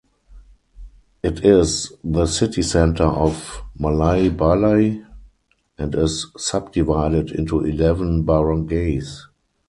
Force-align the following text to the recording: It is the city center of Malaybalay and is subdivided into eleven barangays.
It 1.21 1.45
is 1.45 1.93
the 2.03 2.25
city 2.25 2.63
center 2.63 3.03
of 3.03 3.61
Malaybalay 3.79 5.05
and 5.77 5.93
is 5.93 6.25
subdivided 6.35 7.29
into 7.29 7.63
eleven 7.63 8.23
barangays. 8.23 9.27